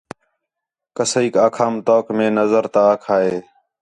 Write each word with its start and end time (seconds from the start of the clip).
کسائیک 0.95 1.33
آکھام 1.45 1.73
توک 1.85 2.05
مئے 2.15 2.27
نظر 2.39 2.63
تا 2.73 2.81
آکھا 2.93 3.15
ہے 3.25 3.37